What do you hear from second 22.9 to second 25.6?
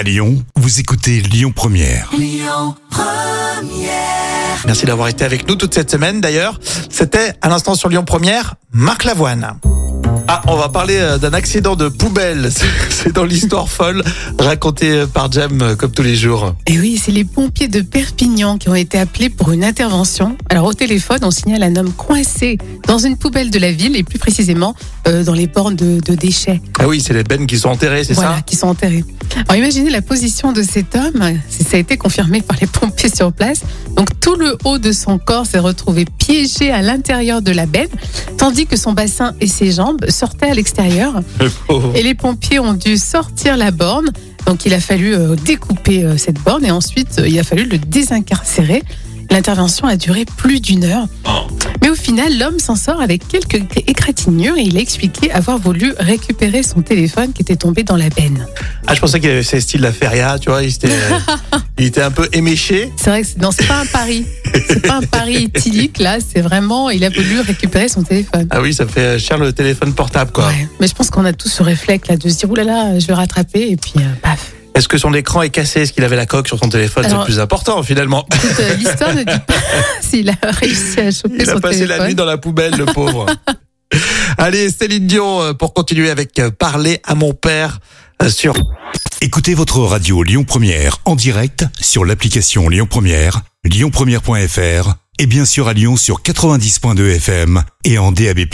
une poubelle de la ville et plus précisément euh, dans les